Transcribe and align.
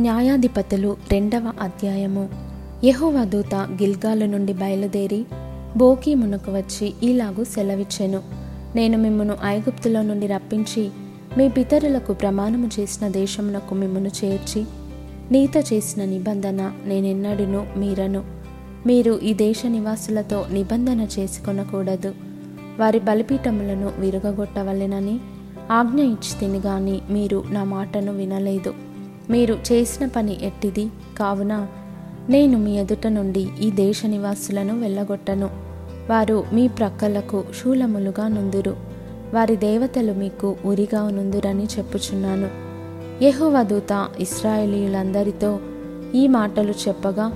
న్యాయాధిపతులు 0.00 0.96
రెండవ 1.12 1.52
అధ్యాయము. 1.60 2.28
యహోవ 2.84 3.24
దూత 3.24 3.54
గిల్గాలు 3.54 4.24
నుండి 4.24 4.52
బయలుదేరి 4.52 5.24
బోకి 5.76 6.14
మునకు 6.14 6.52
వచ్చి 6.52 6.92
ఇలాగూ 7.02 7.44
సెలవిచ్చెను. 7.44 8.20
నేను 8.74 8.98
మిమ్మను 8.98 9.36
ఐగుప్తులో 9.44 10.02
నుండి 10.02 10.26
రప్పించి 10.26 10.90
మీ 11.38 11.48
పితరులకు 11.48 12.12
ప్రమాణము 12.12 12.70
చేసిన 12.80 13.08
దేశమునకు 13.08 13.74
మిమ్మను 13.74 14.10
చేర్చి 14.24 14.64
నీతో 15.32 15.60
చేసిన 15.60 16.04
నిబంధన 16.04 16.72
నేనెన్నడును 16.84 17.66
మీరను. 17.76 18.24
మీరు 18.86 19.20
ఈ 19.22 19.34
దేశ 19.34 19.62
నివాసులతో 19.66 20.46
నిబంధన 20.52 21.06
చేసుకొనకూడదు. 21.18 22.14
వారి 22.78 22.98
బలిపీఠములను 22.98 23.90
విరగగొట్టవలెనని 23.98 25.20
ఆజ్ఞ 25.70 26.00
ఇచ్చి 26.00 26.40
తిని 26.40 26.58
గాని 26.58 27.00
మీరు 27.10 27.44
నా 27.50 27.64
మాటను 27.64 28.12
వినలేదు. 28.12 28.91
మీరు 29.32 29.58
చేసిన 29.72 30.06
పని 30.06 30.46
ఎట్టిది? 30.46 30.90
కావున 31.18 31.66
నేను 32.28 32.58
మీ 32.58 32.78
ఎదుట 32.78 33.06
నుండి 33.06 33.48
ఈ 33.60 33.70
దేశ 33.70 34.06
నివాసులను 34.06 34.80
వెళ్ళగొట్టను. 34.80 35.50
వారు 36.10 36.44
మీ 36.52 36.68
ప్రక్కలకు 36.68 37.44
శూలములుగా 37.62 38.28
నుందురు. 38.28 38.76
వారి 39.34 39.56
దేవతలు 39.56 40.12
మీకు 40.12 40.56
ఉరిగా 40.64 41.10
నుందురని 41.10 41.64
చెప్పుచున్నాను. 41.64 42.48
యెహోవా 43.24 43.62
దూత 43.62 44.08
ఇస్రాయేలీయులందరితో 44.20 45.58
ఈ 46.14 46.26
మాటలు 46.26 46.74
చెప్పగా 46.88 47.32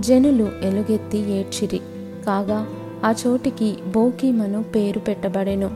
జనులు 0.00 0.48
ఎలుగెత్తి 0.62 1.18
ఏడ్చిరి. 1.18 1.80
కాగా 2.26 2.66
ఆ 3.04 3.14
చోటికి 3.26 3.76
బోకీమను 3.94 4.62
పేరు 4.62 4.98
పెట్టబడెను. 4.98 5.70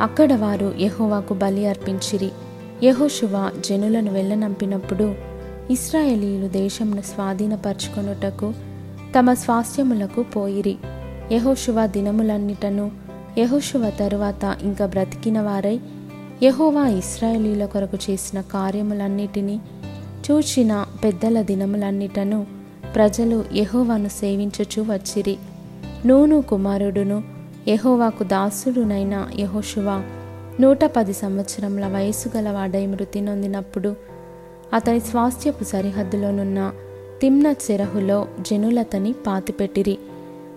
అక్కడ 0.00 0.32
వారు 0.32 0.74
యహోవాకు 0.80 1.34
బలి 1.34 1.66
అర్పించిరి. 1.66 2.30
యహోశువ 2.84 3.50
జనులను 3.68 4.12
వెళ్ళనంపినప్పుడు 4.12 5.14
ఇస్రాయేలీలు 5.70 6.48
దేశంను 6.48 7.00
స్వాధీనపరచుకొనుటకు 7.00 8.52
తమ 9.18 9.32
స్వాస్థ్యములకు 9.32 10.22
పోయిరి. 10.22 10.76
యహోశువ 11.32 11.86
దినములన్నిటను 11.86 12.90
యహోశువ 13.38 13.92
తరువాత 13.98 14.56
ఇంకా 14.62 14.86
బ్రతికిన 14.86 15.40
వారై 15.40 15.80
యహోవా 16.42 16.88
ఇస్రాయేలీల 16.88 17.64
కొరకు 17.64 17.98
చేసిన 18.10 18.40
కార్యములన్నిటినీ 18.40 19.60
చూచిన 20.30 20.84
పెద్దల 21.04 21.42
దినములన్నిటను 21.42 22.46
ప్రజలు 22.94 23.44
యహోవాను 23.54 24.08
సేవించుచు 24.08 24.82
వచ్చిరి. 24.92 25.36
నూను 26.06 26.42
కుమారుడును 26.42 27.22
యహోవాకు 27.68 28.24
దాసుడునైన 28.24 29.26
యెహోషువ 29.38 30.02
నూట 30.60 30.84
పది 30.84 31.12
సంవత్సరముల 31.12 31.86
వయసు 31.86 32.36
గలవాడై 32.36 32.86
మృతి 32.86 33.20
నొందినప్పుడు 33.20 33.96
అతని 34.72 35.00
స్వాస్థ్యపు 35.00 35.64
సరిహద్దులోనున్న 35.64 36.72
తిమ్న 37.20 37.54
చెరహులో 37.70 38.28
జనులతని 38.40 39.12
పాతిపెట్టిరి. 39.12 39.98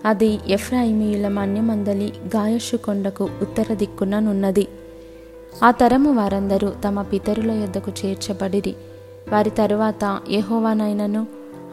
అది 0.04 0.38
ఎఫ్రాయిమీయుల 0.48 1.28
మన్యమందలి 1.28 2.12
గాయషు 2.36 2.76
కొండకు 2.76 3.24
ఉత్తర 3.24 3.74
దిక్కుననున్నది 3.74 4.68
ఆ 5.64 5.70
తరము 5.70 6.12
వారందరూ 6.12 6.72
తమ 6.84 7.02
పితరుల 7.02 7.50
యొద్దకు 7.50 7.92
చేర్చబడిరి. 8.04 8.74
వారి 9.32 9.50
తరువాత 9.50 10.18
యహోవానైనను 10.30 11.26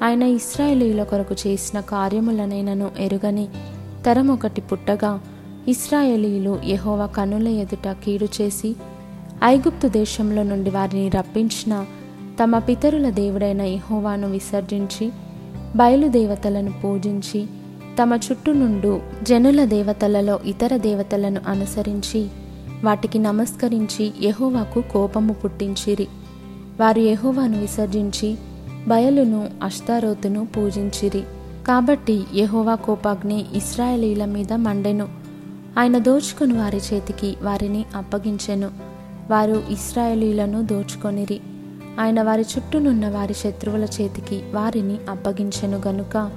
ఆయన 0.03 0.23
ఇస్రాయేలీల 0.23 1.03
కొరకు 1.03 1.35
చేసిన 1.47 1.79
కార్యములనైనను 1.79 2.91
ఎరుగని 2.99 3.47
తరం 4.05 4.27
ఒకటి 4.27 4.61
పుట్టగా 4.61 5.21
ఇస్రాయేలీలు 5.67 6.59
యహోవ 6.65 7.07
కనుల 7.07 7.47
ఎదుట 7.47 7.87
కీడు 7.91 8.27
చేసి 8.41 8.75
ఐగుప్తు 9.43 9.87
దేశంలో 9.87 10.43
నుండి 10.43 10.69
వారిని 10.69 11.09
రప్పించిన 11.09 11.85
తమ 12.43 12.57
పితరుల 12.57 13.09
దేవుడైన 13.09 13.61
యహోవాను 13.61 14.31
విసర్జించి 14.31 15.11
బయలుదేవతలను 15.75 16.73
పూజించి 16.83 17.45
తమ 18.01 18.13
చుట్టూ 18.13 18.53
నుండు 18.53 19.01
జనుల 19.23 19.65
దేవతలలో 19.65 20.39
ఇతర 20.45 20.77
దేవతలను 20.77 21.41
అనుసరించి 21.47 22.27
వాటికి 22.83 23.19
నమస్కరించి 23.19 24.11
యహోవాకు 24.21 24.83
కోపము 24.93 25.33
పుట్టించిరి. 25.33 26.07
వారు 26.79 26.99
యహోవాను 26.99 27.59
విసర్జించి 27.59 28.37
బయలును 28.87 29.47
అష్టారోతును 29.63 30.45
పూజించిరి. 30.45 31.21
కాబట్టి 31.67 32.23
యహోవా 32.35 32.75
కోపాగ్ని 32.75 33.45
ఇస్రాయేలీల 33.53 34.25
మీద 34.25 34.53
మండెను. 34.53 35.24
ఆయన 35.77 35.97
దోచుకుని 35.97 36.53
వారి 36.53 36.81
చేతికి 36.93 37.35
వారిని 37.41 37.85
అప్పగించెను. 37.95 38.71
వారు 39.31 39.63
ఇస్రాయేలీలను 39.69 40.65
దోచుకొనిరి. 40.65 41.41
ఆయన 41.99 42.21
వారి 42.21 42.41
చుట్టూనున్న 42.41 43.09
వారి 43.09 43.33
శత్రువుల 43.33 43.83
చేతికి 43.83 44.43
వారిని 44.53 44.97
అప్పగించెను 45.09 45.81
గనుక 45.87 46.31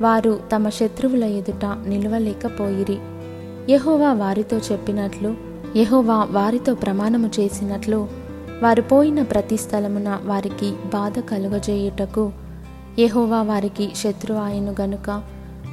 వారు 0.00 0.40
తమ 0.54 0.68
శత్రువుల 0.68 1.24
ఎదుట 1.24 1.64
నిలవలేకపోయిరి. 1.64 2.98
యహోవా 3.72 4.12
వారితో 4.12 4.58
చెప్పినట్లు 4.58 5.34
యహోవా 5.76 6.28
వారితో 6.30 6.74
ప్రమాణము 6.74 7.30
చేసినట్లు 7.40 8.08
వారు 8.62 8.82
పోయిన 8.82 9.22
ప్రతి 9.22 9.56
స్థలమున 9.56 10.18
వారికి 10.24 10.70
బాధ 10.70 11.18
కలుగజేయుటకు 11.18 12.32
యహోవా 12.98 13.42
వారికి 13.42 13.90
శత్రువాయను 13.94 14.74
గనుక 14.80 15.22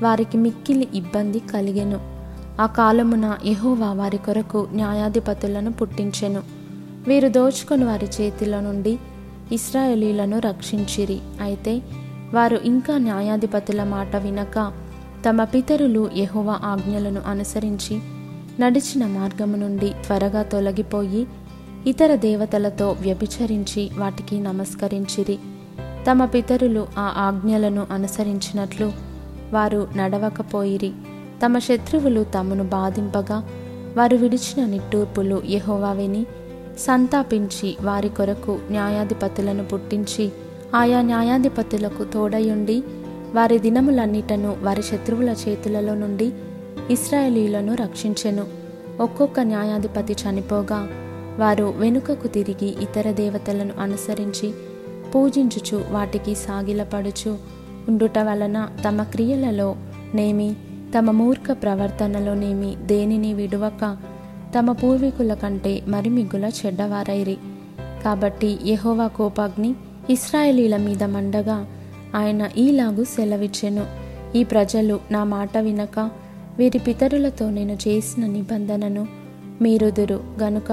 వారికి 0.03 0.37
మిక్కిలి 0.37 0.87
ఇబ్బంది 0.93 1.39
కలిగెను. 1.39 2.18
ఆ 2.59 2.65
కాలమున 2.65 3.37
యహోవా 3.45 3.93
వారి 3.93 4.17
కొరకు 4.17 4.67
న్యాయాధిపతులను 4.71 5.71
పుట్టించెను. 5.71 6.41
వీరు 7.07 7.29
దోచుకొని 7.29 7.85
వారి 7.85 8.07
చేతిలో 8.21 8.59
నుండి 8.59 8.99
ఇస్రాయేలీలను 9.51 10.39
రక్షించిరి. 10.39 11.19
అయితే 11.41 11.81
వారు 12.33 12.59
ఇంకా 12.63 12.97
న్యాయాధిపతుల 12.97 13.83
మాట 13.83 14.15
వినక 14.15 14.71
తమ 15.29 15.43
పితరులు 15.43 16.09
యహోవా 16.17 16.59
ఆజ్ఞలను 16.63 17.21
అనుసరించి 17.27 17.99
నడిచిన 18.59 19.05
మార్గము 19.05 19.55
నుండి 19.55 19.89
త్వరగా 19.89 20.43
తొలగిపోయి 20.43 21.27
ఇతర 21.87 22.15
దేవతలతో 22.15 22.91
వ్యభిచరించి 22.91 23.89
వాటికి 23.97 24.39
నమస్కరించిరి. 24.39 25.39
తమ 26.11 26.25
పితరులు 26.25 26.87
ఆ 26.97 27.13
ఆజ్ఞలను 27.17 27.87
అనుసరించినట్లు 27.91 28.91
వారు 29.53 29.87
నడవకపోయిరి. 29.95 30.91
తమ 31.45 31.59
శత్రువులు 31.59 32.23
తమను 32.23 32.63
బాధింపగా 32.63 33.43
వారు 33.97 34.17
విడిచిన 34.17 34.65
నిట్టూర్పులు 34.65 35.41
యహోవా 35.45 35.91
విని 35.91 36.25
సంతాపించి 36.79 37.77
వారి 37.81 38.09
కొరకు 38.09 38.59
న్యాయాధిపతులను 38.71 39.65
పుట్టించి 39.65 40.31
ఆయా 40.75 41.01
న్యాయాధిపతులకు 41.01 42.03
తోడయుండి 42.03 42.83
వారి 43.35 43.59
దినములన్నిటను 43.59 44.57
వారి 44.61 44.83
శత్రువుల 44.83 45.35
చేతులలో 45.47 45.95
నుండి 45.95 46.33
ఇస్రాయేలీలను 46.89 47.75
రక్షించెను. 47.75 48.45
ఒక్కొక్క 48.99 49.39
న్యాయాధిపతి 49.39 50.13
చనిపోగా 50.13 50.89
వారు 51.39 51.73
వెనుకకు 51.77 52.27
తిరిగి 52.27 52.67
ఇతర 52.81 53.11
దేవతలను 53.11 53.73
అనుసరించి 53.79 54.53
పూజించుచు 55.15 55.83
వాటికి 55.91 56.35
సాగిలపడుచు 56.35 57.37
ఉండుట 57.89 58.19
వలన 58.19 58.69
తమ 58.87 59.03
క్రియలలో 59.03 59.75
నేమి 60.13 60.55
తమ 60.97 61.11
మూర్ఖ 61.11 61.51
ప్రవర్తనలోనేమి 61.51 62.75
దేనిని 62.85 63.33
విడువక 63.33 63.97
తమ 64.59 64.71
పూర్వీకుల 64.71 65.33
కంటే 65.33 65.81
మరిమిగుల 65.87 66.51
చెడ్డవారైరి. 66.65 67.37
కాబట్టి 68.03 68.59
యహోవా 68.65 69.07
కోపాగ్ని 69.07 69.75
ఇస్రాయేలీల 70.09 70.77
మీద 70.77 71.03
మండగా 71.03 71.67
ఆయన 72.15 72.49
ఈలాగు 72.57 73.03
సెలవిచ్చెను. 73.03 73.85
ఈ 74.35 74.43
ప్రజలు 74.43 74.99
నా 75.11 75.23
మాట 75.23 75.57
వినక 75.57 76.09
వీరి 76.57 76.79
పితరులతో 76.79 77.49
నేను 77.49 77.73
చేసిన 77.73 78.25
నిబంధనను 78.25 79.07
మీరుదురు. 79.61 80.23
గనుక 80.43 80.71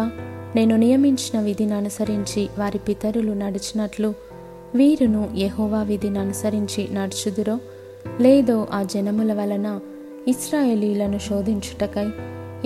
నేను 0.56 0.76
నియమించిన 0.76 1.40
విధిని 1.40 1.74
అనుసరించి 1.74 2.48
వారి 2.58 2.78
పితరులు 2.78 3.32
నడిచినట్లు 3.32 4.14
వీరును 4.74 5.30
యహోవా 5.36 5.82
విధిని 5.82 6.18
అనుసరించి 6.18 6.88
నడుచుదురో? 6.92 7.58
లేదో 8.20 8.68
ఆ 8.72 8.82
జనముల 8.82 9.32
వలన 9.34 9.80
ఇస్రాయేలీలను 10.28 11.18
శోధించుటకై 11.18 12.06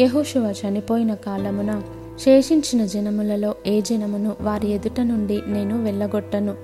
యహోశివ 0.02 0.54
చనిపోయిన 0.60 1.14
కాలమున 1.14 1.82
శేషించిన 2.18 2.86
జనములలో 2.86 3.54
ఏ 3.66 3.80
జనమును 3.80 4.36
వారి 4.40 4.70
ఎదుట 4.72 5.00
నుండి 5.00 5.42
నేను 5.46 5.84
వెళ్ళగొట్టను. 5.84 6.54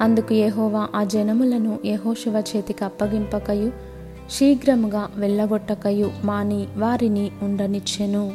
అందుకు 0.00 0.34
యహోవా 0.34 0.88
ఆ 0.94 1.04
జనములను 1.04 1.78
యహోశివ 1.84 2.40
చేతికి 2.40 2.84
అప్పగింపకయు 2.84 3.72
శీఘ్రముగా 4.30 5.08
వెళ్ళగొట్టకయు 5.16 6.10
మాని 6.24 6.66
వారిని 6.76 7.30
ఉండనిచ్చెను. 7.42 8.32